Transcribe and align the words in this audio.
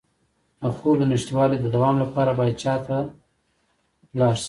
د 0.61 0.63
خوب 0.75 0.95
د 0.99 1.03
نشتوالي 1.11 1.57
د 1.59 1.65
دوام 1.75 1.95
لپاره 2.03 2.31
باید 2.39 2.59
چا 2.63 2.75
ته 2.85 2.97
لاړ 4.19 4.33
شم؟ 4.35 4.39